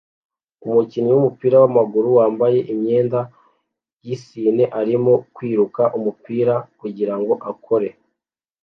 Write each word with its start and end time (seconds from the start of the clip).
Umukinnyi 0.65 1.11
wumupira 1.13 1.55
wamaguru 1.63 2.07
wambaye 2.19 2.59
imyenda 2.73 3.19
yisine 4.05 4.63
arimo 4.79 5.13
kwiruka 5.35 5.81
umupira 5.97 6.53
kugirango 6.79 7.33
akore 7.51 7.89